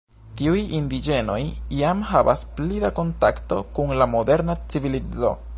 [0.39, 1.37] Tiuj indiĝenoj
[1.81, 5.37] jam havas pli da kontakto kun la moderna civilizo.